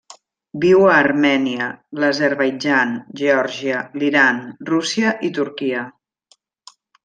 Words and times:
Viu 0.61 0.79
a 0.85 0.95
Armènia, 1.01 1.67
l'Azerbaidjan, 2.05 2.95
Geòrgia, 3.21 3.85
l'Iran, 4.01 4.43
Rússia 4.73 5.15
i 5.31 5.35
Turquia. 5.41 5.89